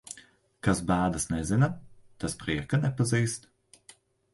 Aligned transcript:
Kas 0.67 0.81
bēdas 0.93 1.29
nezina, 1.35 1.71
tas 2.25 2.37
prieka 2.43 2.85
nepazīst. 2.87 3.51